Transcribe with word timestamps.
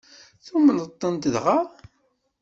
Tumneḍ-tent 0.45 1.29
dɣa? 1.33 1.59